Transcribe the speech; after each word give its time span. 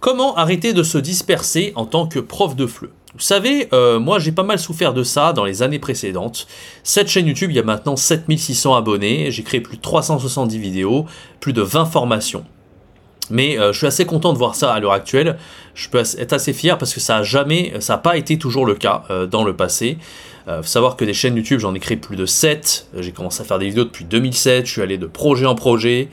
Comment 0.00 0.36
arrêter 0.36 0.72
de 0.72 0.82
se 0.82 0.98
disperser 0.98 1.72
en 1.74 1.84
tant 1.84 2.06
que 2.06 2.20
prof 2.20 2.54
de 2.54 2.66
FLE 2.66 2.90
vous 3.14 3.24
savez, 3.24 3.68
euh, 3.72 3.98
moi 3.98 4.18
j'ai 4.18 4.32
pas 4.32 4.42
mal 4.42 4.58
souffert 4.58 4.92
de 4.92 5.02
ça 5.02 5.32
dans 5.32 5.44
les 5.44 5.62
années 5.62 5.78
précédentes. 5.78 6.46
Cette 6.84 7.08
chaîne 7.08 7.26
YouTube, 7.26 7.50
il 7.50 7.56
y 7.56 7.58
a 7.58 7.64
maintenant 7.64 7.96
7600 7.96 8.76
abonnés, 8.76 9.30
j'ai 9.30 9.42
créé 9.42 9.60
plus 9.60 9.78
de 9.78 9.82
370 9.82 10.58
vidéos, 10.58 11.06
plus 11.40 11.54
de 11.54 11.62
20 11.62 11.86
formations. 11.86 12.44
Mais 13.30 13.58
euh, 13.58 13.72
je 13.72 13.78
suis 13.78 13.86
assez 13.86 14.04
content 14.04 14.32
de 14.32 14.38
voir 14.38 14.54
ça 14.54 14.72
à 14.72 14.78
l'heure 14.78 14.92
actuelle. 14.92 15.38
Je 15.74 15.88
peux 15.88 15.98
être 15.98 16.32
assez 16.32 16.52
fier 16.52 16.78
parce 16.78 16.94
que 16.94 17.00
ça 17.00 17.16
a 17.16 17.22
jamais, 17.22 17.72
ça 17.80 17.94
n'a 17.94 17.98
pas 17.98 18.18
été 18.18 18.38
toujours 18.38 18.66
le 18.66 18.74
cas 18.74 19.04
euh, 19.10 19.26
dans 19.26 19.42
le 19.42 19.56
passé. 19.56 19.98
Il 20.46 20.62
faut 20.62 20.62
savoir 20.62 20.96
que 20.96 21.04
des 21.04 21.12
chaînes 21.12 21.36
YouTube, 21.36 21.60
j'en 21.60 21.74
ai 21.74 21.78
créé 21.78 21.98
plus 21.98 22.16
de 22.16 22.24
7. 22.24 22.88
J'ai 22.98 23.12
commencé 23.12 23.42
à 23.42 23.44
faire 23.44 23.58
des 23.58 23.66
vidéos 23.66 23.84
depuis 23.84 24.06
2007. 24.06 24.64
Je 24.64 24.72
suis 24.72 24.80
allé 24.80 24.96
de 24.96 25.06
projet 25.06 25.44
en 25.44 25.54
projet. 25.54 26.08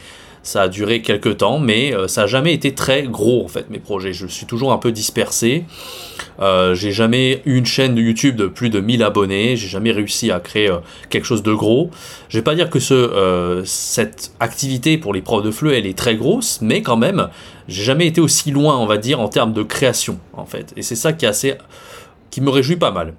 Ça 0.45 0.61
a 0.61 0.67
duré 0.67 1.01
quelques 1.01 1.37
temps, 1.37 1.57
mais 1.57 1.95
euh, 1.95 2.07
ça 2.07 2.21
n'a 2.21 2.27
jamais 2.27 2.53
été 2.53 2.75
très 2.75 3.01
gros 3.01 3.43
en 3.43 3.47
fait 3.47 3.67
mes 3.71 3.79
projets. 3.79 4.13
Je 4.13 4.27
suis 4.27 4.45
toujours 4.45 4.71
un 4.73 4.77
peu 4.77 4.91
dispersé. 4.91 5.65
Euh, 6.39 6.75
j'ai 6.75 6.91
jamais 6.91 7.41
eu 7.47 7.57
une 7.57 7.65
chaîne 7.65 7.95
de 7.95 8.01
YouTube 8.01 8.35
de 8.35 8.45
plus 8.45 8.69
de 8.69 8.79
1000 8.79 9.01
abonnés. 9.01 9.55
J'ai 9.55 9.67
jamais 9.67 9.91
réussi 9.91 10.29
à 10.29 10.39
créer 10.39 10.69
euh, 10.69 10.77
quelque 11.09 11.25
chose 11.25 11.41
de 11.41 11.51
gros. 11.51 11.89
Je 12.29 12.37
vais 12.37 12.43
pas 12.43 12.53
dire 12.53 12.69
que 12.69 12.79
ce, 12.79 13.63
cette 13.65 14.33
activité 14.39 14.99
pour 14.99 15.15
les 15.15 15.21
profs 15.23 15.43
de 15.43 15.49
FLE 15.49 15.73
elle 15.73 15.87
est 15.87 15.97
très 15.97 16.15
grosse, 16.15 16.59
mais 16.61 16.83
quand 16.83 16.97
même, 16.97 17.27
j'ai 17.67 17.83
jamais 17.83 18.05
été 18.05 18.21
aussi 18.21 18.51
loin, 18.51 18.77
on 18.77 18.85
va 18.85 18.97
dire, 18.97 19.19
en 19.19 19.29
termes 19.29 19.51
de 19.51 19.63
création 19.63 20.19
en 20.33 20.45
fait. 20.45 20.73
Et 20.77 20.83
c'est 20.83 20.95
ça 20.95 21.11
qui 21.11 21.25
est 21.25 21.29
assez, 21.29 21.55
qui 22.31 22.41
me 22.41 22.49
réjouit 22.49 22.75
pas 22.75 22.91
mal. 22.91 23.13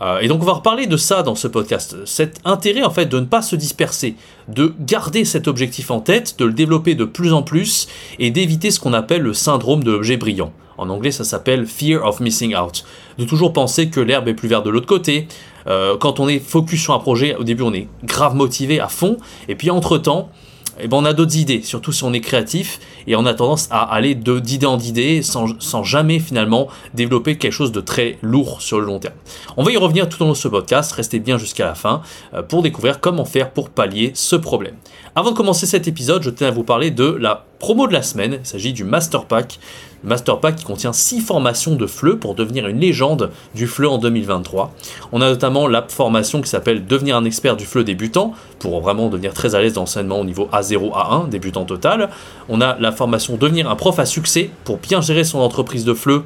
Euh, 0.00 0.20
et 0.20 0.28
donc 0.28 0.42
on 0.42 0.46
va 0.46 0.54
reparler 0.54 0.86
de 0.86 0.96
ça 0.96 1.22
dans 1.22 1.34
ce 1.34 1.48
podcast. 1.48 1.96
Cet 2.04 2.40
intérêt 2.44 2.82
en 2.82 2.90
fait 2.90 3.06
de 3.06 3.20
ne 3.20 3.24
pas 3.24 3.42
se 3.42 3.56
disperser, 3.56 4.16
de 4.48 4.74
garder 4.80 5.24
cet 5.24 5.48
objectif 5.48 5.90
en 5.90 6.00
tête, 6.00 6.38
de 6.38 6.44
le 6.44 6.52
développer 6.52 6.94
de 6.94 7.04
plus 7.04 7.32
en 7.32 7.42
plus 7.42 7.88
et 8.18 8.30
d'éviter 8.30 8.70
ce 8.70 8.80
qu'on 8.80 8.92
appelle 8.92 9.22
le 9.22 9.34
syndrome 9.34 9.84
de 9.84 9.92
l'objet 9.92 10.16
brillant. 10.16 10.52
En 10.76 10.88
anglais 10.88 11.12
ça 11.12 11.24
s'appelle 11.24 11.66
fear 11.66 12.04
of 12.04 12.20
missing 12.20 12.54
out. 12.56 12.84
De 13.18 13.24
toujours 13.24 13.52
penser 13.52 13.90
que 13.90 14.00
l'herbe 14.00 14.28
est 14.28 14.34
plus 14.34 14.48
verte 14.48 14.64
de 14.64 14.70
l'autre 14.70 14.86
côté. 14.86 15.28
Euh, 15.66 15.96
quand 15.96 16.20
on 16.20 16.28
est 16.28 16.40
focus 16.40 16.82
sur 16.82 16.94
un 16.94 16.98
projet, 16.98 17.36
au 17.36 17.44
début 17.44 17.62
on 17.62 17.72
est 17.72 17.88
grave 18.02 18.34
motivé 18.34 18.80
à 18.80 18.88
fond 18.88 19.16
et 19.48 19.54
puis 19.54 19.70
entre 19.70 19.98
temps 19.98 20.30
eh 20.80 20.88
ben 20.88 20.96
on 20.96 21.04
a 21.04 21.12
d'autres 21.12 21.36
idées, 21.36 21.62
surtout 21.62 21.92
si 21.92 22.04
on 22.04 22.12
est 22.12 22.20
créatif, 22.20 22.80
et 23.06 23.16
on 23.16 23.26
a 23.26 23.34
tendance 23.34 23.68
à 23.70 23.82
aller 23.82 24.14
d'idée 24.14 24.66
en 24.66 24.78
idée 24.78 25.22
sans, 25.22 25.60
sans, 25.60 25.84
jamais 25.84 26.18
finalement 26.18 26.68
développer 26.94 27.36
quelque 27.36 27.52
chose 27.52 27.72
de 27.72 27.80
très 27.80 28.18
lourd 28.22 28.62
sur 28.62 28.80
le 28.80 28.86
long 28.86 28.98
terme. 28.98 29.14
On 29.56 29.62
va 29.62 29.72
y 29.72 29.76
revenir 29.76 30.08
tout 30.08 30.22
au 30.22 30.26
long 30.26 30.32
de 30.32 30.36
ce 30.36 30.48
podcast, 30.48 30.92
restez 30.92 31.20
bien 31.20 31.38
jusqu'à 31.38 31.64
la 31.64 31.74
fin 31.74 32.02
euh, 32.34 32.42
pour 32.42 32.62
découvrir 32.62 33.00
comment 33.00 33.24
faire 33.24 33.50
pour 33.50 33.70
pallier 33.70 34.12
ce 34.14 34.36
problème. 34.36 34.74
Avant 35.14 35.30
de 35.30 35.36
commencer 35.36 35.66
cet 35.66 35.86
épisode, 35.86 36.22
je 36.22 36.30
tiens 36.30 36.48
à 36.48 36.50
vous 36.50 36.64
parler 36.64 36.90
de 36.90 37.04
la 37.04 37.44
promo 37.58 37.86
de 37.86 37.92
la 37.92 38.02
semaine, 38.02 38.38
il 38.40 38.46
s'agit 38.46 38.72
du 38.72 38.84
Master 38.84 39.26
Pack. 39.26 39.58
Master 40.04 40.38
Pack 40.38 40.56
qui 40.56 40.64
contient 40.64 40.92
6 40.92 41.20
formations 41.20 41.76
de 41.76 41.86
FLE 41.86 42.18
pour 42.18 42.34
devenir 42.34 42.66
une 42.68 42.78
légende 42.78 43.30
du 43.54 43.66
FLE 43.66 43.86
en 43.86 43.98
2023. 43.98 44.72
On 45.12 45.20
a 45.20 45.28
notamment 45.28 45.66
la 45.66 45.84
formation 45.88 46.42
qui 46.42 46.48
s'appelle 46.48 46.86
Devenir 46.86 47.16
un 47.16 47.24
expert 47.24 47.56
du 47.56 47.64
FLE 47.64 47.84
débutant, 47.84 48.34
pour 48.58 48.80
vraiment 48.80 49.08
devenir 49.08 49.32
très 49.32 49.54
à 49.54 49.60
l'aise 49.60 49.74
d'enseignement 49.74 50.20
au 50.20 50.24
niveau 50.24 50.48
A0, 50.52 50.92
A1, 50.92 51.28
débutant 51.28 51.64
total. 51.64 52.10
On 52.48 52.60
a 52.60 52.78
la 52.78 52.92
formation 52.92 53.36
Devenir 53.36 53.70
un 53.70 53.76
prof 53.76 53.98
à 53.98 54.04
succès 54.04 54.50
pour 54.64 54.76
bien 54.76 55.00
gérer 55.00 55.24
son 55.24 55.38
entreprise 55.38 55.84
de 55.84 55.94
FLE 55.94 56.22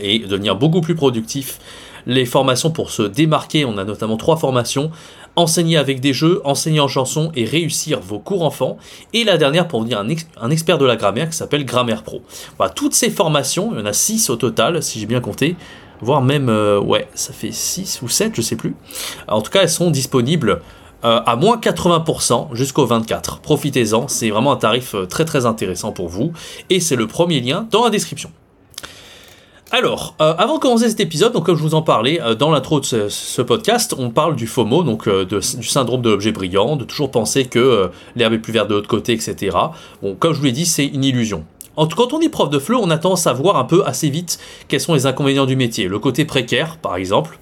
et 0.00 0.18
devenir 0.18 0.56
beaucoup 0.56 0.80
plus 0.80 0.94
productif 0.94 1.58
les 2.06 2.24
formations 2.26 2.70
pour 2.70 2.90
se 2.90 3.02
démarquer. 3.02 3.64
On 3.64 3.78
a 3.78 3.84
notamment 3.84 4.16
trois 4.16 4.36
formations 4.36 4.90
enseigner 5.36 5.76
avec 5.76 6.00
des 6.00 6.12
jeux, 6.12 6.40
enseigner 6.44 6.80
en 6.80 6.88
chanson 6.88 7.32
et 7.34 7.44
réussir 7.44 8.00
vos 8.00 8.18
cours 8.18 8.42
enfants. 8.42 8.76
Et 9.12 9.24
la 9.24 9.36
dernière 9.36 9.68
pour 9.68 9.80
devenir 9.80 9.98
un, 10.40 10.50
expert 10.50 10.78
de 10.78 10.84
la 10.84 10.96
grammaire 10.96 11.30
qui 11.30 11.36
s'appelle 11.36 11.64
Grammaire 11.64 12.02
Pro. 12.02 12.22
Voilà, 12.56 12.72
toutes 12.72 12.94
ces 12.94 13.10
formations, 13.10 13.70
il 13.72 13.80
y 13.80 13.82
en 13.82 13.86
a 13.86 13.92
6 13.92 14.30
au 14.30 14.36
total, 14.36 14.82
si 14.82 15.00
j'ai 15.00 15.06
bien 15.06 15.20
compté, 15.20 15.56
voire 16.00 16.22
même, 16.22 16.48
euh, 16.48 16.80
ouais, 16.80 17.08
ça 17.14 17.32
fait 17.32 17.52
6 17.52 18.00
ou 18.02 18.08
7, 18.08 18.34
je 18.34 18.42
sais 18.42 18.56
plus. 18.56 18.74
En 19.28 19.42
tout 19.42 19.50
cas, 19.50 19.62
elles 19.62 19.70
sont 19.70 19.90
disponibles 19.90 20.60
euh, 21.04 21.20
à 21.24 21.36
moins 21.36 21.56
80% 21.56 22.54
jusqu'au 22.54 22.84
24. 22.84 23.40
Profitez-en, 23.40 24.08
c'est 24.08 24.30
vraiment 24.30 24.52
un 24.52 24.56
tarif 24.56 24.94
euh, 24.94 25.06
très 25.06 25.24
très 25.24 25.46
intéressant 25.46 25.92
pour 25.92 26.08
vous. 26.08 26.32
Et 26.68 26.80
c'est 26.80 26.96
le 26.96 27.06
premier 27.06 27.40
lien 27.40 27.66
dans 27.70 27.84
la 27.84 27.90
description. 27.90 28.30
Alors, 29.72 30.16
euh, 30.20 30.34
avant 30.36 30.56
de 30.56 30.60
commencer 30.60 30.88
cet 30.88 30.98
épisode, 30.98 31.32
comme 31.44 31.56
je 31.56 31.62
vous 31.62 31.76
en 31.76 31.82
parlais 31.82 32.20
euh, 32.20 32.34
dans 32.34 32.50
l'intro 32.50 32.80
de 32.80 32.84
ce, 32.84 33.40
podcast, 33.40 33.94
on 33.96 34.10
parle 34.10 34.34
du 34.34 34.48
FOMO, 34.48 34.82
donc 34.82 35.06
euh, 35.06 35.24
du 35.24 35.62
syndrome 35.62 36.02
de 36.02 36.10
l'objet 36.10 36.32
brillant, 36.32 36.74
de 36.74 36.82
toujours 36.82 37.12
penser 37.12 37.44
que 37.44 37.88
l'herbe 38.16 38.32
est 38.32 38.38
plus 38.38 38.52
verte 38.52 38.66
de 38.66 38.74
l'autre 38.74 38.88
côté, 38.88 39.12
etc. 39.12 39.56
Bon, 40.02 40.16
comme 40.16 40.32
je 40.32 40.38
vous 40.38 40.46
l'ai 40.46 40.52
dit, 40.52 40.66
c'est 40.66 40.86
une 40.86 41.04
illusion. 41.04 41.44
Quand 41.76 42.12
on 42.12 42.20
est 42.20 42.28
prof 42.28 42.50
de 42.50 42.58
FLE, 42.58 42.74
on 42.74 42.90
a 42.90 42.98
tendance 42.98 43.28
à 43.28 43.32
voir 43.32 43.56
un 43.56 43.64
peu 43.64 43.84
assez 43.86 44.10
vite 44.10 44.40
quels 44.66 44.80
sont 44.80 44.92
les 44.92 45.06
inconvénients 45.06 45.46
du 45.46 45.54
métier. 45.54 45.86
Le 45.86 46.00
côté 46.00 46.24
précaire, 46.24 46.76
par 46.76 46.96
exemple, 46.96 47.38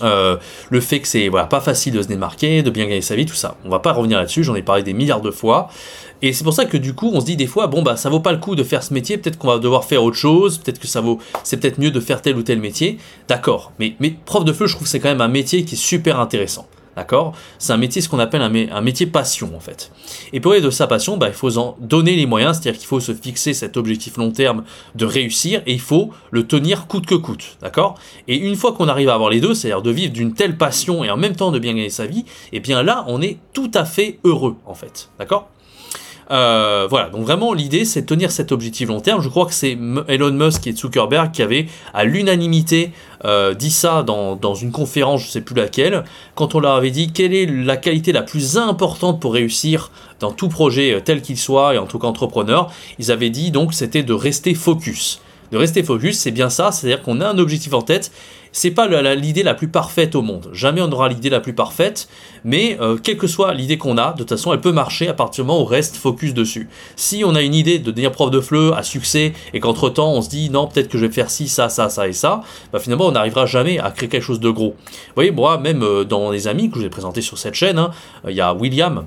le 0.00 0.80
fait 0.80 1.00
que 1.00 1.08
c'est 1.08 1.30
pas 1.50 1.60
facile 1.60 1.94
de 1.94 2.02
se 2.02 2.08
démarquer, 2.08 2.62
de 2.62 2.70
bien 2.70 2.84
gagner 2.84 3.02
sa 3.02 3.16
vie, 3.16 3.26
tout 3.26 3.34
ça. 3.34 3.56
On 3.64 3.68
va 3.68 3.78
pas 3.78 3.92
revenir 3.92 4.18
là-dessus, 4.18 4.44
j'en 4.44 4.54
ai 4.54 4.62
parlé 4.62 4.82
des 4.82 4.94
milliards 4.94 5.20
de 5.20 5.30
fois. 5.30 5.68
Et 6.24 6.32
c'est 6.32 6.44
pour 6.44 6.54
ça 6.54 6.64
que 6.66 6.76
du 6.76 6.94
coup, 6.94 7.10
on 7.12 7.20
se 7.20 7.26
dit 7.26 7.36
des 7.36 7.48
fois, 7.48 7.66
bon 7.66 7.82
bah 7.82 7.96
ça 7.96 8.08
vaut 8.08 8.20
pas 8.20 8.30
le 8.30 8.38
coup 8.38 8.54
de 8.54 8.62
faire 8.62 8.82
ce 8.82 8.94
métier, 8.94 9.18
peut-être 9.18 9.38
qu'on 9.38 9.48
va 9.48 9.58
devoir 9.58 9.84
faire 9.84 10.04
autre 10.04 10.16
chose, 10.16 10.58
peut-être 10.58 10.78
que 10.78 10.86
ça 10.86 11.00
vaut, 11.00 11.18
c'est 11.42 11.56
peut-être 11.56 11.78
mieux 11.78 11.90
de 11.90 12.00
faire 12.00 12.22
tel 12.22 12.36
ou 12.36 12.42
tel 12.42 12.60
métier. 12.60 12.98
D'accord, 13.26 13.72
mais, 13.80 13.96
mais 13.98 14.14
prof 14.24 14.44
de 14.44 14.52
feu, 14.52 14.66
je 14.66 14.74
trouve 14.74 14.84
que 14.84 14.90
c'est 14.90 15.00
quand 15.00 15.08
même 15.08 15.20
un 15.20 15.28
métier 15.28 15.64
qui 15.64 15.74
est 15.74 15.78
super 15.78 16.20
intéressant. 16.20 16.68
D'accord? 16.96 17.34
C'est 17.58 17.72
un 17.72 17.78
métier, 17.78 18.02
ce 18.02 18.08
qu'on 18.08 18.18
appelle 18.18 18.42
un, 18.42 18.80
métier 18.80 19.06
passion, 19.06 19.52
en 19.56 19.60
fait. 19.60 19.90
Et 20.32 20.40
pour 20.40 20.52
aller 20.52 20.60
de 20.60 20.70
sa 20.70 20.86
passion, 20.86 21.16
bah, 21.16 21.28
il 21.28 21.34
faut 21.34 21.56
en 21.56 21.76
donner 21.80 22.16
les 22.16 22.26
moyens, 22.26 22.58
c'est-à-dire 22.58 22.78
qu'il 22.78 22.88
faut 22.88 23.00
se 23.00 23.14
fixer 23.14 23.54
cet 23.54 23.76
objectif 23.76 24.16
long 24.18 24.30
terme 24.30 24.64
de 24.94 25.06
réussir 25.06 25.62
et 25.66 25.72
il 25.72 25.80
faut 25.80 26.10
le 26.30 26.46
tenir 26.46 26.86
coûte 26.86 27.06
que 27.06 27.14
coûte. 27.14 27.56
D'accord? 27.62 27.98
Et 28.28 28.36
une 28.36 28.56
fois 28.56 28.72
qu'on 28.72 28.88
arrive 28.88 29.08
à 29.08 29.14
avoir 29.14 29.30
les 29.30 29.40
deux, 29.40 29.54
c'est-à-dire 29.54 29.82
de 29.82 29.90
vivre 29.90 30.12
d'une 30.12 30.34
telle 30.34 30.58
passion 30.58 31.02
et 31.02 31.10
en 31.10 31.16
même 31.16 31.34
temps 31.34 31.50
de 31.50 31.58
bien 31.58 31.72
gagner 31.72 31.90
sa 31.90 32.06
vie, 32.06 32.24
eh 32.52 32.60
bien 32.60 32.82
là, 32.82 33.04
on 33.08 33.22
est 33.22 33.38
tout 33.52 33.70
à 33.74 33.84
fait 33.84 34.18
heureux, 34.24 34.56
en 34.66 34.74
fait. 34.74 35.10
D'accord? 35.18 35.48
Euh, 36.30 36.86
voilà, 36.88 37.10
donc 37.10 37.22
vraiment 37.22 37.52
l'idée 37.52 37.84
c'est 37.84 38.02
de 38.02 38.06
tenir 38.06 38.30
cet 38.30 38.52
objectif 38.52 38.88
long 38.88 39.00
terme. 39.00 39.20
Je 39.20 39.28
crois 39.28 39.46
que 39.46 39.54
c'est 39.54 39.76
Elon 40.08 40.32
Musk 40.32 40.66
et 40.66 40.72
Zuckerberg 40.72 41.32
qui 41.32 41.42
avaient 41.42 41.66
à 41.92 42.04
l'unanimité 42.04 42.92
euh, 43.24 43.54
dit 43.54 43.70
ça 43.70 44.02
dans, 44.02 44.36
dans, 44.36 44.54
une 44.54 44.72
conférence, 44.72 45.22
je 45.22 45.26
ne 45.26 45.30
sais 45.30 45.40
plus 45.40 45.54
laquelle, 45.54 46.04
quand 46.34 46.54
on 46.54 46.60
leur 46.60 46.72
avait 46.72 46.90
dit 46.90 47.12
quelle 47.12 47.34
est 47.34 47.46
la 47.46 47.76
qualité 47.76 48.12
la 48.12 48.22
plus 48.22 48.56
importante 48.56 49.20
pour 49.20 49.34
réussir 49.34 49.90
dans 50.20 50.32
tout 50.32 50.48
projet 50.48 50.94
euh, 50.94 51.00
tel 51.00 51.22
qu'il 51.22 51.38
soit 51.38 51.74
et 51.74 51.78
en 51.78 51.86
tout 51.86 51.98
cas 51.98 52.06
entrepreneur, 52.06 52.72
ils 52.98 53.10
avaient 53.10 53.30
dit 53.30 53.50
donc 53.50 53.74
c'était 53.74 54.02
de 54.02 54.12
rester 54.12 54.54
focus. 54.54 55.20
De 55.52 55.56
rester 55.56 55.82
focus, 55.82 56.18
c'est 56.18 56.30
bien 56.30 56.50
ça, 56.50 56.72
c'est-à-dire 56.72 57.02
qu'on 57.02 57.20
a 57.20 57.28
un 57.28 57.38
objectif 57.38 57.72
en 57.74 57.82
tête 57.82 58.10
c'est 58.52 58.70
pas 58.70 58.86
l'idée 59.14 59.42
la 59.42 59.54
plus 59.54 59.68
parfaite 59.68 60.14
au 60.14 60.22
monde. 60.22 60.50
Jamais 60.52 60.82
on 60.82 60.92
aura 60.92 61.08
l'idée 61.08 61.30
la 61.30 61.40
plus 61.40 61.54
parfaite, 61.54 62.08
mais 62.44 62.76
euh, 62.80 62.96
quelle 62.96 63.16
que 63.16 63.26
soit 63.26 63.54
l'idée 63.54 63.78
qu'on 63.78 63.96
a, 63.96 64.12
de 64.12 64.18
toute 64.18 64.28
façon, 64.28 64.52
elle 64.52 64.60
peut 64.60 64.72
marcher 64.72 65.08
à 65.08 65.14
partir 65.14 65.44
du 65.44 65.48
moment 65.48 65.60
où 65.60 65.62
on 65.62 65.66
reste 65.66 65.96
focus 65.96 66.34
dessus. 66.34 66.68
Si 66.94 67.24
on 67.24 67.34
a 67.34 67.42
une 67.42 67.54
idée 67.54 67.78
de 67.78 67.90
devenir 67.90 68.12
prof 68.12 68.30
de 68.30 68.40
FLE 68.40 68.74
à 68.76 68.82
succès 68.82 69.32
et 69.54 69.60
qu'entre 69.60 69.88
temps 69.88 70.12
on 70.12 70.20
se 70.20 70.28
dit 70.28 70.50
non, 70.50 70.66
peut-être 70.66 70.88
que 70.88 70.98
je 70.98 71.06
vais 71.06 71.12
faire 71.12 71.30
ci, 71.30 71.48
ça, 71.48 71.68
ça, 71.68 71.88
ça 71.88 72.06
et 72.06 72.12
ça, 72.12 72.42
bah, 72.72 72.78
finalement 72.78 73.06
on 73.06 73.12
n'arrivera 73.12 73.46
jamais 73.46 73.78
à 73.78 73.90
créer 73.90 74.08
quelque 74.08 74.22
chose 74.22 74.40
de 74.40 74.50
gros. 74.50 74.76
Vous 74.88 75.14
voyez, 75.14 75.30
moi, 75.30 75.58
même 75.58 75.82
euh, 75.82 76.04
dans 76.04 76.30
les 76.30 76.46
amis 76.46 76.68
que 76.68 76.74
je 76.74 76.80
vous 76.80 76.86
ai 76.86 76.90
présentés 76.90 77.22
sur 77.22 77.38
cette 77.38 77.54
chaîne, 77.54 77.78
hein, 77.78 77.90
il 78.28 78.34
y 78.34 78.40
a 78.40 78.52
William 78.54 79.06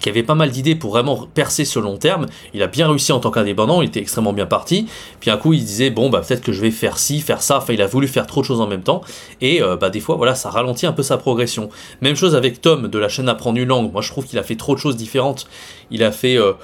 qui 0.00 0.08
avait 0.08 0.22
pas 0.22 0.34
mal 0.34 0.50
d'idées 0.50 0.74
pour 0.74 0.90
vraiment 0.92 1.26
percer 1.34 1.64
sur 1.64 1.80
long 1.80 1.96
terme. 1.96 2.26
Il 2.54 2.62
a 2.62 2.66
bien 2.66 2.88
réussi 2.88 3.12
en 3.12 3.20
tant 3.20 3.30
qu'indépendant, 3.30 3.82
il 3.82 3.88
était 3.88 4.00
extrêmement 4.00 4.32
bien 4.32 4.46
parti. 4.46 4.86
Puis 5.20 5.30
un 5.30 5.36
coup, 5.36 5.52
il 5.52 5.64
disait 5.64 5.90
bon 5.90 6.10
bah 6.10 6.22
peut-être 6.26 6.42
que 6.42 6.52
je 6.52 6.60
vais 6.60 6.70
faire 6.70 6.98
ci, 6.98 7.20
faire 7.20 7.42
ça. 7.42 7.58
Enfin, 7.58 7.72
il 7.72 7.82
a 7.82 7.86
voulu 7.86 8.08
faire 8.08 8.26
trop 8.26 8.40
de 8.40 8.46
choses 8.46 8.60
en 8.60 8.66
même 8.66 8.82
temps. 8.82 9.02
Et 9.40 9.62
euh, 9.62 9.76
bah 9.76 9.90
des 9.90 10.00
fois, 10.00 10.16
voilà, 10.16 10.34
ça 10.34 10.50
ralentit 10.50 10.86
un 10.86 10.92
peu 10.92 11.02
sa 11.02 11.16
progression. 11.16 11.68
Même 12.00 12.16
chose 12.16 12.34
avec 12.34 12.60
Tom 12.60 12.88
de 12.88 12.98
la 12.98 13.08
chaîne 13.08 13.28
Apprendre 13.28 13.58
une 13.58 13.68
langue. 13.68 13.92
Moi, 13.92 14.00
je 14.02 14.10
trouve 14.10 14.24
qu'il 14.24 14.38
a 14.38 14.42
fait 14.42 14.56
trop 14.56 14.74
de 14.74 14.80
choses 14.80 14.96
différentes. 14.96 15.46
Il 15.90 16.02
a 16.02 16.12
fait 16.12 16.36
euh, 16.36 16.54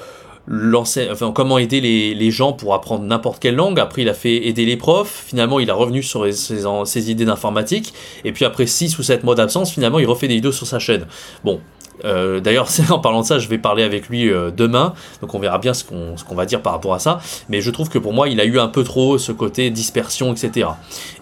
comment 1.34 1.58
aider 1.58 1.80
les, 1.80 2.30
gens 2.30 2.52
pour 2.52 2.74
apprendre 2.74 3.04
n'importe 3.04 3.40
quelle 3.40 3.56
langue. 3.56 3.78
Après, 3.78 4.02
il 4.02 4.08
a 4.08 4.14
fait 4.14 4.46
aider 4.46 4.64
les 4.64 4.76
profs. 4.76 5.24
Finalement, 5.26 5.60
il 5.60 5.70
a 5.70 5.74
revenu 5.74 6.02
sur 6.02 6.32
ses, 6.32 6.64
ses 6.84 7.10
idées 7.10 7.24
d'informatique. 7.24 7.92
Et 8.24 8.32
puis 8.32 8.44
après 8.44 8.66
6 8.66 8.98
ou 8.98 9.02
7 9.02 9.24
mois 9.24 9.34
d'absence, 9.34 9.72
finalement, 9.72 9.98
il 9.98 10.06
refait 10.06 10.28
des 10.28 10.34
vidéos 10.36 10.52
sur 10.52 10.66
sa 10.66 10.78
chaîne. 10.78 11.06
Bon, 11.44 11.60
Euh, 12.04 12.40
d'ailleurs, 12.40 12.68
en 12.90 12.98
parlant 12.98 13.22
de 13.22 13.26
ça, 13.26 13.38
je 13.38 13.48
vais 13.48 13.58
parler 13.58 13.82
avec 13.82 14.08
lui 14.08 14.30
euh, 14.30 14.50
demain, 14.50 14.94
donc 15.20 15.34
on 15.34 15.38
verra 15.38 15.58
bien 15.58 15.74
ce 15.74 15.84
qu'on 15.84 16.34
va 16.34 16.46
dire 16.46 16.60
par 16.60 16.72
rapport 16.72 16.94
à 16.94 16.98
ça. 16.98 17.20
Mais 17.48 17.60
je 17.60 17.70
trouve 17.70 17.88
que 17.88 17.98
pour 17.98 18.12
moi, 18.12 18.28
il 18.28 18.40
a 18.40 18.44
eu 18.44 18.58
un 18.58 18.68
peu 18.68 18.84
trop 18.84 19.18
ce 19.18 19.32
côté 19.32 19.70
dispersion, 19.70 20.32
etc. 20.32 20.68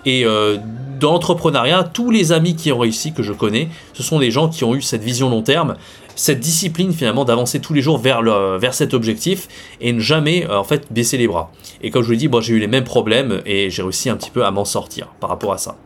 Et 0.05 0.25
euh, 0.25 0.59
dans 1.01 1.13
l'entrepreneuriat, 1.13 1.85
tous 1.85 2.11
les 2.11 2.33
amis 2.33 2.57
qui 2.57 2.73
ont 2.73 2.79
réussi, 2.79 3.13
que 3.13 3.23
je 3.23 3.33
connais, 3.33 3.69
ce 3.93 4.03
sont 4.03 4.19
des 4.19 4.31
gens 4.31 4.49
qui 4.49 4.65
ont 4.65 4.75
eu 4.75 4.83
cette 4.83 5.03
vision 5.03 5.29
long 5.31 5.43
terme, 5.43 5.75
cette 6.15 6.41
discipline 6.41 6.93
finalement 6.93 7.25
d'avancer 7.25 7.61
tous 7.61 7.73
les 7.73 7.81
jours 7.81 7.99
vers, 7.99 8.75
cet 8.75 8.95
objectif 8.95 9.49
et 9.81 9.93
ne 9.93 10.01
jamais 10.01 10.47
en 10.47 10.65
fait 10.65 10.93
baisser 10.93 11.17
les 11.17 11.27
bras. 11.27 11.51
Et 11.83 11.91
comme 11.91 12.03
je 12.03 12.07
vous 12.07 12.13
l'ai 12.13 12.19
dit, 12.19 12.29
j'ai 12.43 12.55
eu 12.55 12.59
les 12.59 12.67
mêmes 12.67 12.85
problèmes 12.85 13.41
et 13.47 13.71
j'ai 13.71 13.83
réussi 13.83 14.11
un 14.11 14.17
petit 14.17 14.31
peu 14.31 14.45
à 14.45 14.51
m'en 14.51 14.65
sortir 14.65 15.09
par 15.21 15.31
rapport 15.31 15.53
à 15.53 15.59
ça. 15.59 15.77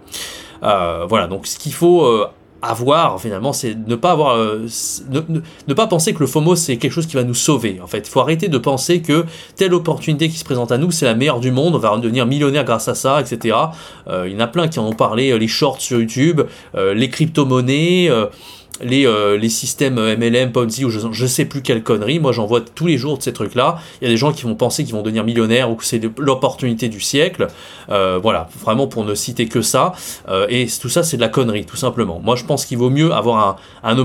voilà, 0.60 1.28
donc 1.28 1.46
ce 1.46 1.58
qu'il 1.58 1.72
faut 1.72 2.26
avoir 2.62 3.20
finalement, 3.20 3.52
c'est 3.52 3.74
ne 3.74 3.96
pas 3.96 4.12
avoir, 4.12 4.36
euh, 4.36 4.66
ne, 5.10 5.74
pas 5.74 5.86
penser 5.86 6.14
que 6.14 6.20
le 6.20 6.26
FOMO 6.26 6.56
c'est 6.56 6.76
quelque 6.76 6.92
chose 6.92 7.06
qui 7.06 7.16
va 7.16 7.24
nous 7.24 7.34
sauver. 7.34 7.80
En 7.82 7.86
fait, 7.86 7.98
il 7.98 8.10
faut 8.10 8.20
arrêter 8.20 8.48
de 8.48 8.58
penser 8.58 9.02
que 9.02 9.24
telle 9.56 9.74
opportunité 9.74 10.28
qui 10.28 10.38
se 10.38 10.44
présente 10.44 10.72
à 10.72 10.78
nous 10.78 10.90
c'est 10.90 11.06
la 11.06 11.14
meilleure 11.14 11.40
du 11.40 11.50
monde, 11.50 11.74
on 11.74 11.78
va 11.78 11.96
devenir 11.98 12.26
millionnaire 12.26 12.64
grâce 12.64 12.88
à 12.88 12.94
ça, 12.94 13.20
etc. 13.20 13.56
Euh, 14.08 14.28
il 14.28 14.34
y 14.34 14.36
en 14.36 14.40
a 14.40 14.46
plein 14.46 14.68
qui 14.68 14.78
en 14.78 14.86
ont 14.86 14.92
parlé, 14.92 15.30
euh, 15.30 15.38
les 15.38 15.48
shorts 15.48 15.80
sur 15.80 16.00
YouTube, 16.00 16.42
les 16.74 17.08
crypto-monnaies 17.08 18.10
les, 18.82 19.06
euh, 19.06 19.36
les 19.36 19.48
systèmes 19.48 19.94
MLM, 19.94 20.52
Ponzi 20.52 20.84
ou 20.84 20.90
je, 20.90 21.26
sais 21.26 21.44
plus 21.44 21.62
quelle 21.62 21.82
connerie. 21.82 22.18
Moi, 22.18 22.32
j'en 22.32 22.46
vois 22.46 22.60
tous 22.60 22.86
les 22.86 22.98
jours 22.98 23.18
de 23.18 23.22
ces 23.22 23.32
trucs-là. 23.32 23.78
Il 24.00 24.04
y 24.04 24.06
a 24.08 24.10
des 24.10 24.16
gens 24.16 24.32
qui 24.32 24.44
vont 24.44 24.54
penser 24.54 24.84
qu'ils 24.84 24.94
vont 24.94 25.02
devenir 25.02 25.24
millionnaires 25.24 25.70
ou 25.70 25.74
que 25.74 25.84
c'est 25.84 26.00
l'opportunité 26.18 26.88
du 26.88 27.00
siècle. 27.00 27.48
Euh, 27.90 28.18
voilà, 28.22 28.48
vraiment 28.60 28.86
pour 28.86 29.04
ne 29.04 29.14
citer 29.14 29.46
que 29.46 29.62
ça. 29.62 29.92
Euh, 30.28 30.46
et 30.48 30.66
tout 30.80 30.88
ça, 30.88 31.02
c'est 31.02 31.16
de 31.16 31.22
la 31.22 31.28
connerie, 31.28 31.64
tout 31.64 31.76
simplement. 31.76 32.20
Moi, 32.22 32.36
je 32.36 32.44
pense 32.44 32.64
qu'il 32.64 32.78
vaut 32.78 32.90
mieux 32.90 33.12
avoir 33.12 33.58
un, 33.82 33.96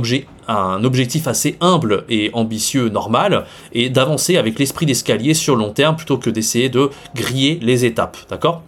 un 0.48 0.84
objectif 0.84 1.28
assez 1.28 1.58
humble 1.62 2.06
et 2.10 2.30
ambitieux, 2.34 2.90
normal, 2.90 3.46
et 3.74 3.90
d'avancer 3.90 4.38
avec 4.38 4.60
l'esprit 4.60 4.86
d'escalier 4.86 5.34
sur 5.34 5.56
long 5.56 5.72
terme 5.72 5.96
plutôt 5.96 6.18
que 6.18 6.30
d'essayer 6.30 6.70
de 6.70 6.90
griller 7.16 7.60
les 7.62 7.86
étapes. 7.86 8.18
D'accord? 8.30 8.64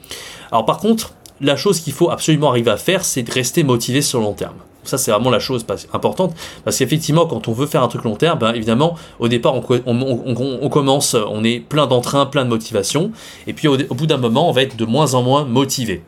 Alors, 0.51 0.65
par 0.65 0.77
contre, 0.77 1.13
la 1.41 1.55
chose 1.55 1.79
qu'il 1.79 1.93
faut 1.93 2.09
absolument 2.09 2.49
arriver 2.49 2.71
à 2.71 2.77
faire, 2.77 3.03
c'est 3.03 3.23
de 3.23 3.31
rester 3.31 3.63
motivé 3.63 4.01
sur 4.01 4.19
long 4.19 4.33
terme. 4.33 4.55
Ça, 4.83 4.97
c'est 4.97 5.11
vraiment 5.11 5.29
la 5.29 5.39
chose 5.39 5.65
importante. 5.93 6.33
Parce 6.63 6.77
qu'effectivement, 6.77 7.25
quand 7.25 7.47
on 7.47 7.53
veut 7.53 7.67
faire 7.67 7.83
un 7.83 7.87
truc 7.87 8.03
long 8.03 8.15
terme, 8.15 8.39
ben, 8.39 8.53
évidemment, 8.53 8.95
au 9.19 9.27
départ, 9.27 9.53
on, 9.55 10.69
commence, 10.69 11.15
on 11.15 11.43
est 11.43 11.59
plein 11.59 11.87
d'entrain, 11.87 12.25
plein 12.25 12.45
de 12.45 12.49
motivation. 12.49 13.11
Et 13.47 13.53
puis, 13.53 13.67
au, 13.67 13.75
au 13.75 13.95
bout 13.95 14.07
d'un 14.07 14.17
moment, 14.17 14.49
on 14.49 14.51
va 14.51 14.63
être 14.63 14.75
de 14.75 14.85
moins 14.85 15.13
en 15.13 15.23
moins 15.23 15.45
motivé. 15.45 16.03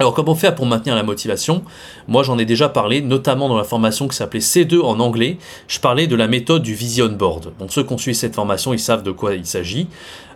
Alors 0.00 0.14
comment 0.14 0.34
faire 0.34 0.54
pour 0.54 0.64
maintenir 0.64 0.94
la 0.94 1.02
motivation? 1.02 1.62
Moi 2.08 2.22
j'en 2.22 2.38
ai 2.38 2.46
déjà 2.46 2.70
parlé, 2.70 3.02
notamment 3.02 3.50
dans 3.50 3.58
la 3.58 3.64
formation 3.64 4.08
qui 4.08 4.16
s'appelait 4.16 4.40
C2 4.40 4.80
en 4.80 4.98
anglais. 4.98 5.36
Je 5.68 5.78
parlais 5.78 6.06
de 6.06 6.16
la 6.16 6.26
méthode 6.26 6.62
du 6.62 6.72
vision 6.72 7.10
board. 7.10 7.52
Donc 7.58 7.70
ceux 7.70 7.82
qui 7.84 7.92
ont 7.92 7.98
suivi 7.98 8.14
cette 8.14 8.34
formation, 8.34 8.72
ils 8.72 8.78
savent 8.78 9.02
de 9.02 9.10
quoi 9.10 9.34
il 9.34 9.44
s'agit. 9.44 9.88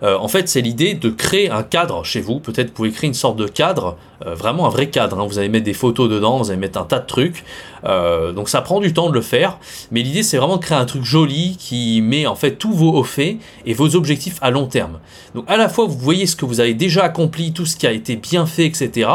Euh, 0.03 0.19
en 0.19 0.29
fait, 0.29 0.51
c'est 0.51 0.61
l'idée 0.61 0.93
de 0.93 1.09
créer 1.09 1.51
un 1.51 1.63
cadre 1.63 2.05
chez 2.05 2.21
vous. 2.21 2.41
Peut-être 2.41 2.69
vous 2.69 2.75
pouvez 2.75 2.91
créer 2.91 3.09
une 3.09 3.15
sorte 3.15 3.37
de 3.39 3.47
cadre, 3.47 3.97
euh, 4.27 4.35
vraiment 4.35 4.67
un 4.67 4.69
vrai 4.69 4.91
cadre. 4.91 5.19
Hein. 5.19 5.27
Vous 5.27 5.39
allez 5.39 5.49
mettre 5.49 5.65
des 5.65 5.73
photos 5.73 6.11
dedans, 6.11 6.37
vous 6.37 6.51
allez 6.51 6.61
mettre 6.61 6.79
un 6.79 6.85
tas 6.85 6.99
de 6.99 7.07
trucs. 7.07 7.43
Euh, 7.85 8.33
donc 8.33 8.49
ça 8.49 8.61
prend 8.63 8.81
du 8.81 8.93
temps 8.93 9.09
de 9.09 9.15
le 9.15 9.21
faire. 9.21 9.59
Mais 9.91 10.03
l'idée, 10.03 10.23
c'est 10.23 10.37
vraiment 10.37 10.57
de 10.57 10.63
créer 10.63 10.79
un 10.79 10.85
truc 10.85 11.05
joli 11.05 11.57
qui 11.59 12.01
met 12.01 12.27
en 12.27 12.35
fait 12.35 12.57
tous 12.57 12.73
vos 12.73 12.93
hauts 12.93 13.05
faits 13.05 13.37
et 13.67 13.75
vos 13.75 13.95
objectifs 13.97 14.39
à 14.41 14.51
long 14.51 14.67
terme. 14.67 14.99
Donc 15.35 15.45
à 15.49 15.57
la 15.57 15.69
fois, 15.69 15.87
vous 15.87 15.99
voyez 15.99 16.27
ce 16.27 16.37
que 16.37 16.45
vous 16.45 16.61
avez 16.61 16.75
déjà 16.75 17.05
accompli, 17.05 17.53
tout 17.53 17.67
ce 17.67 17.77
qui 17.77 17.87
a 17.87 17.93
été 17.93 18.17
bien 18.17 18.47
fait, 18.47 18.67
etc. 18.67 19.11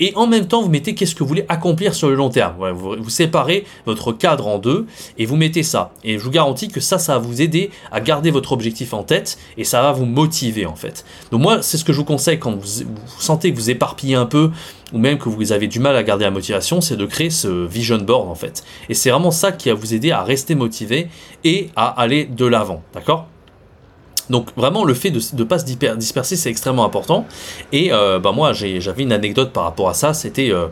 Et 0.00 0.12
en 0.16 0.26
même 0.26 0.46
temps, 0.46 0.62
vous 0.62 0.68
mettez 0.68 0.94
qu'est-ce 0.94 1.14
que 1.14 1.22
vous 1.22 1.28
voulez 1.28 1.46
accomplir 1.48 1.94
sur 1.94 2.08
le 2.08 2.14
long 2.14 2.30
terme. 2.30 2.54
vous, 2.72 2.96
vous 2.98 3.10
séparez 3.10 3.64
votre 3.86 4.12
cadre 4.12 4.46
en 4.46 4.58
deux 4.58 4.86
et 5.16 5.26
vous 5.26 5.36
mettez 5.36 5.62
ça. 5.62 5.92
Et 6.04 6.18
je 6.18 6.24
vous 6.24 6.30
garantis 6.30 6.68
que 6.68 6.80
ça, 6.80 6.98
ça 6.98 7.14
va 7.14 7.18
vous 7.18 7.42
aider 7.42 7.70
à 7.92 8.00
garder 8.00 8.30
votre 8.30 8.52
objectif 8.52 8.94
en 8.94 9.02
tête 9.02 9.38
et 9.56 9.64
ça 9.64 9.82
va 9.82 9.92
vous 9.92 10.06
motiver 10.06 10.66
en 10.66 10.76
fait. 10.76 11.04
Donc 11.30 11.42
moi, 11.42 11.62
c'est 11.62 11.76
ce 11.76 11.84
que 11.84 11.92
je 11.92 11.98
vous 11.98 12.04
conseille 12.04 12.38
quand 12.38 12.52
vous, 12.52 12.84
sentez 13.18 13.52
que 13.52 13.56
vous 13.56 13.70
éparpillez 13.70 14.14
un 14.14 14.26
peu 14.26 14.50
ou 14.92 14.98
même 14.98 15.18
que 15.18 15.28
vous 15.28 15.52
avez 15.52 15.66
du 15.66 15.80
mal 15.80 15.96
à 15.96 16.02
garder 16.02 16.24
la 16.24 16.30
motivation, 16.30 16.80
c'est 16.80 16.96
de 16.96 17.06
créer 17.06 17.30
ce 17.30 17.66
vision 17.66 17.98
board 17.98 18.28
en 18.28 18.34
fait. 18.34 18.64
Et 18.88 18.94
c'est 18.94 19.10
vraiment 19.10 19.30
ça 19.30 19.52
qui 19.52 19.68
va 19.68 19.74
vous 19.74 19.94
aider 19.94 20.10
à 20.10 20.22
rester 20.22 20.54
motivé 20.54 21.08
et 21.44 21.70
à 21.76 21.88
aller 22.00 22.24
de 22.24 22.46
l'avant, 22.46 22.82
d'accord? 22.94 23.26
Donc 24.30 24.48
vraiment 24.56 24.84
le 24.84 24.94
fait 24.94 25.10
de 25.10 25.20
ne 25.36 25.44
pas 25.44 25.58
se 25.58 25.64
disperser 25.64 26.36
c'est 26.36 26.50
extrêmement 26.50 26.84
important. 26.84 27.26
Et 27.72 27.92
euh, 27.92 28.18
bah 28.18 28.32
moi 28.32 28.52
j'avais 28.52 29.02
une 29.02 29.12
anecdote 29.12 29.52
par 29.52 29.64
rapport 29.64 29.88
à 29.88 29.94
ça, 29.94 30.14
c'était 30.14 30.50
euh, 30.50 30.66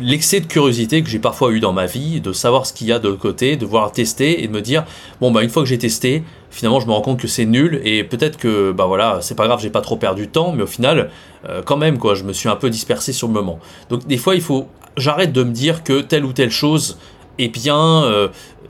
l'excès 0.00 0.40
de 0.40 0.46
curiosité 0.46 1.02
que 1.02 1.08
j'ai 1.08 1.18
parfois 1.18 1.52
eu 1.52 1.60
dans 1.60 1.72
ma 1.72 1.86
vie, 1.86 2.20
de 2.20 2.32
savoir 2.32 2.66
ce 2.66 2.72
qu'il 2.72 2.88
y 2.88 2.92
a 2.92 2.98
de 2.98 3.08
l'autre 3.08 3.20
côté, 3.20 3.56
de 3.56 3.64
voir 3.64 3.92
tester 3.92 4.42
et 4.42 4.48
de 4.48 4.52
me 4.52 4.60
dire 4.60 4.84
bon 5.20 5.30
bah 5.30 5.42
une 5.42 5.50
fois 5.50 5.62
que 5.62 5.68
j'ai 5.68 5.78
testé, 5.78 6.24
finalement 6.50 6.80
je 6.80 6.86
me 6.86 6.92
rends 6.92 7.00
compte 7.00 7.20
que 7.20 7.28
c'est 7.28 7.46
nul 7.46 7.80
et 7.84 8.04
peut-être 8.04 8.36
que 8.36 8.72
bah 8.72 8.86
voilà 8.86 9.18
c'est 9.20 9.34
pas 9.34 9.46
grave 9.46 9.60
j'ai 9.60 9.70
pas 9.70 9.80
trop 9.80 9.96
perdu 9.96 10.26
de 10.26 10.30
temps 10.30 10.52
mais 10.52 10.62
au 10.62 10.68
final 10.68 11.10
euh, 11.48 11.62
quand 11.62 11.76
même 11.76 11.98
quoi 11.98 12.14
je 12.14 12.24
me 12.24 12.32
suis 12.32 12.48
un 12.48 12.56
peu 12.56 12.70
dispersé 12.70 13.12
sur 13.12 13.28
le 13.28 13.34
moment. 13.34 13.58
Donc 13.90 14.06
des 14.06 14.18
fois 14.18 14.34
il 14.34 14.40
faut 14.40 14.66
j'arrête 14.96 15.32
de 15.32 15.42
me 15.42 15.52
dire 15.52 15.84
que 15.84 16.00
telle 16.00 16.24
ou 16.24 16.32
telle 16.32 16.50
chose 16.50 16.98
est 17.38 17.48
bien, 17.48 18.02
euh, 18.04 18.28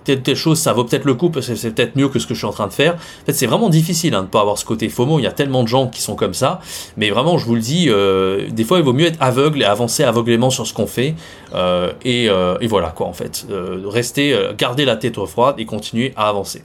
telle 0.09 0.23
telle 0.23 0.37
chose, 0.37 0.59
ça 0.59 0.73
vaut 0.73 0.85
peut-être 0.85 1.05
le 1.05 1.13
coup 1.13 1.29
parce 1.29 1.49
que 1.49 1.55
c'est 1.55 1.71
peut-être 1.71 1.95
mieux 1.95 2.09
que 2.09 2.19
ce 2.19 2.27
que 2.27 2.33
je 2.33 2.39
suis 2.39 2.47
en 2.47 2.53
train 2.53 2.67
de 2.67 2.73
faire. 2.73 2.95
En 2.95 3.27
fait, 3.27 3.35
c'est 3.35 3.47
vraiment 3.47 3.69
difficile 3.69 4.15
hein, 4.15 4.21
de 4.21 4.23
ne 4.25 4.31
pas 4.31 4.41
avoir 4.41 4.57
ce 4.57 4.65
côté 4.65 4.89
FOMO. 4.89 5.19
Il 5.19 5.25
y 5.25 5.27
a 5.27 5.33
tellement 5.33 5.63
de 5.63 5.69
gens 5.69 5.87
qui 5.87 6.01
sont 6.01 6.15
comme 6.15 6.33
ça. 6.33 6.61
Mais 6.97 7.11
vraiment, 7.11 7.37
je 7.37 7.45
vous 7.45 7.55
le 7.55 7.61
dis, 7.61 7.89
euh, 7.91 8.49
des 8.49 8.65
fois, 8.65 8.79
il 8.79 8.85
vaut 8.85 8.95
mieux 8.95 9.05
être 9.05 9.19
aveugle 9.21 9.61
et 9.61 9.67
avancer 9.67 10.05
aveuglément 10.05 10.49
sur 10.49 10.67
ce 10.67 10.73
qu'on 10.73 10.87
fait. 10.87 11.15
Euh, 11.55 11.93
euh, 12.07 12.57
et, 12.61 12.67
voilà, 12.67 12.89
quoi, 12.89 13.07
en 13.07 13.13
fait. 13.13 13.47
rester, 13.85 14.35
garder 14.57 14.87
la 14.87 14.97
tête 14.97 15.19
froide 15.27 15.57
et 15.59 15.67
continuer 15.67 16.15
à 16.17 16.31
avancer. 16.31 16.63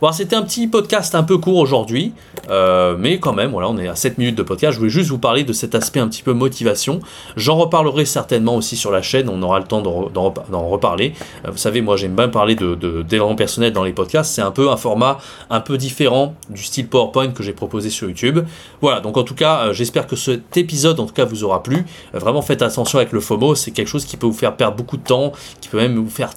Voilà, 0.00 0.16
c'était 0.16 0.36
un 0.36 0.42
petit 0.42 0.66
podcast 0.66 1.14
un 1.14 1.22
peu 1.22 1.36
court 1.36 1.58
aujourd'hui. 1.58 2.12
mais 2.48 3.18
quand 3.18 3.34
même, 3.34 3.50
voilà, 3.50 3.68
on 3.68 3.76
est 3.76 3.88
à 3.88 3.94
7 3.94 4.16
minutes 4.16 4.36
de 4.36 4.42
podcast. 4.42 4.72
Je 4.72 4.78
voulais 4.78 4.90
juste 4.90 5.10
vous 5.10 5.18
parler 5.18 5.44
de 5.44 5.52
cet 5.52 5.74
aspect 5.74 6.00
un 6.00 6.08
petit 6.08 6.22
peu 6.22 6.32
motivation. 6.32 7.00
J'en 7.36 7.56
reparlerai 7.56 8.06
certainement 8.06 8.56
aussi 8.56 8.76
sur 8.76 8.90
la 8.90 9.02
chaîne. 9.02 9.28
On 9.28 9.42
aura 9.42 9.58
le 9.58 9.66
temps 9.66 9.82
d'en 9.82 10.68
reparler. 10.68 11.12
Vous 11.50 11.58
savez, 11.58 11.80
moi, 11.80 11.96
j'aime 11.96 12.14
bien 12.14 12.28
parler 12.28 12.54
de 12.54 12.74
de 12.74 13.02
développement 13.02 13.36
personnel 13.36 13.72
dans 13.72 13.84
les 13.84 13.92
podcasts, 13.92 14.34
c'est 14.34 14.42
un 14.42 14.50
peu 14.50 14.70
un 14.70 14.76
format 14.76 15.18
un 15.50 15.60
peu 15.60 15.78
différent 15.78 16.34
du 16.50 16.62
style 16.62 16.88
PowerPoint 16.88 17.28
que 17.28 17.42
j'ai 17.42 17.52
proposé 17.52 17.90
sur 17.90 18.08
YouTube. 18.08 18.40
Voilà, 18.80 19.00
donc 19.00 19.16
en 19.16 19.22
tout 19.22 19.34
cas, 19.34 19.66
euh, 19.66 19.72
j'espère 19.72 20.06
que 20.06 20.16
cet 20.16 20.56
épisode 20.56 21.00
en 21.00 21.06
tout 21.06 21.14
cas 21.14 21.24
vous 21.24 21.44
aura 21.44 21.62
plu. 21.62 21.84
Euh, 22.14 22.18
vraiment 22.18 22.42
faites 22.42 22.62
attention 22.62 22.98
avec 22.98 23.12
le 23.12 23.20
FOMO, 23.20 23.54
c'est 23.54 23.70
quelque 23.70 23.88
chose 23.88 24.04
qui 24.04 24.16
peut 24.16 24.26
vous 24.26 24.32
faire 24.32 24.56
perdre 24.56 24.76
beaucoup 24.76 24.96
de 24.96 25.02
temps, 25.02 25.32
qui 25.60 25.68
peut 25.68 25.78
même 25.78 25.96
vous 25.96 26.10
faire 26.10 26.30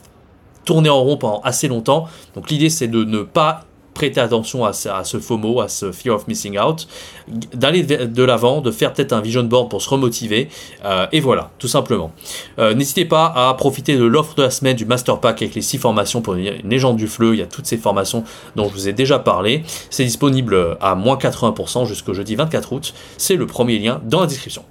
tourner 0.65 0.89
en 0.89 1.01
rond 1.01 1.17
pendant 1.17 1.41
assez 1.41 1.67
longtemps. 1.67 2.07
Donc 2.35 2.49
l'idée 2.49 2.69
c'est 2.69 2.87
de 2.87 3.03
ne 3.03 3.21
pas 3.21 3.65
prêter 3.93 4.19
attention 4.19 4.65
à, 4.65 4.69
à, 4.69 5.03
ce 5.03 5.19
FOMO, 5.19 5.61
à 5.61 5.67
ce 5.67 5.91
fear 5.91 6.15
of 6.15 6.27
missing 6.27 6.57
out, 6.57 6.87
d'aller 7.27 7.83
de 7.83 8.23
l'avant, 8.23 8.61
de 8.61 8.71
faire 8.71 8.93
peut-être 8.93 9.13
un 9.13 9.21
vision 9.21 9.43
board 9.43 9.69
pour 9.69 9.81
se 9.81 9.89
remotiver, 9.89 10.49
euh, 10.85 11.07
et 11.11 11.19
voilà, 11.19 11.51
tout 11.59 11.67
simplement. 11.67 12.11
Euh, 12.59 12.73
n'hésitez 12.73 13.05
pas 13.05 13.25
à 13.35 13.53
profiter 13.55 13.97
de 13.97 14.03
l'offre 14.03 14.35
de 14.35 14.43
la 14.43 14.51
semaine 14.51 14.75
du 14.75 14.85
Master 14.85 15.19
Pack 15.19 15.41
avec 15.41 15.55
les 15.55 15.61
6 15.61 15.77
formations 15.77 16.21
pour 16.21 16.35
une 16.35 16.69
légende 16.69 16.97
du 16.97 17.07
fleu, 17.07 17.33
il 17.33 17.39
y 17.39 17.43
a 17.43 17.47
toutes 17.47 17.65
ces 17.65 17.77
formations 17.77 18.23
dont 18.55 18.67
je 18.69 18.73
vous 18.73 18.87
ai 18.87 18.93
déjà 18.93 19.19
parlé, 19.19 19.63
c'est 19.89 20.05
disponible 20.05 20.77
à 20.81 20.95
moins 20.95 21.17
80% 21.17 21.85
jusqu'au 21.85 22.13
jeudi 22.13 22.35
24 22.35 22.73
août, 22.73 22.93
c'est 23.17 23.35
le 23.35 23.47
premier 23.47 23.79
lien 23.79 24.01
dans 24.05 24.21
la 24.21 24.27
description. 24.27 24.63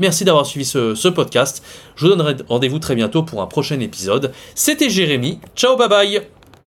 Merci 0.00 0.24
d'avoir 0.24 0.46
suivi 0.46 0.64
ce, 0.64 0.94
ce 0.94 1.08
podcast, 1.08 1.62
je 1.96 2.06
vous 2.06 2.10
donnerai 2.10 2.36
rendez-vous 2.48 2.78
très 2.78 2.94
bientôt 2.94 3.22
pour 3.22 3.42
un 3.42 3.46
prochain 3.46 3.78
épisode. 3.80 4.32
C'était 4.54 4.88
Jérémy, 4.88 5.38
ciao 5.54 5.76
bye 5.76 5.88
bye 5.88 6.35